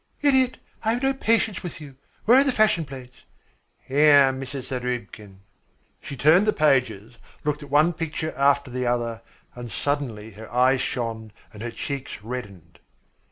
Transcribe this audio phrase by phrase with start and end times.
[0.23, 0.57] "Idiot!
[0.83, 1.95] I have no patience with you.
[2.25, 3.17] Where are the fashion plates?"
[3.81, 4.69] "Here, Mrs.
[4.69, 5.41] Zarubkin."
[6.01, 9.21] She turned the pages, looked at one picture after the other,
[9.53, 12.79] and suddenly her eyes shone and her cheeks reddened.